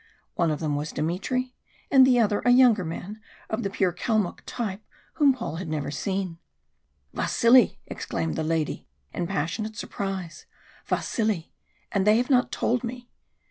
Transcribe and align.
One 0.33 0.49
of 0.49 0.59
them 0.59 0.75
was 0.75 0.91
Dmitry, 0.91 1.53
and 1.91 2.07
the 2.07 2.19
other 2.19 2.39
a 2.39 2.49
younger 2.49 2.83
man 2.83 3.21
of 3.51 3.61
the 3.61 3.69
pure 3.69 3.93
Kalmuck 3.93 4.41
type 4.47 4.81
whom 5.21 5.31
Paul 5.31 5.57
had 5.57 5.67
never 5.69 5.91
seen. 5.91 6.39
"Vasili!" 7.13 7.79
exclaimed 7.85 8.35
the 8.35 8.43
lady, 8.43 8.87
in 9.13 9.27
passionate 9.27 9.75
surprise. 9.75 10.47
"Vasili! 10.87 11.53
and 11.91 12.07
they 12.07 12.17
have 12.17 12.31
not 12.31 12.51
told 12.51 12.83
me!" 12.83 13.11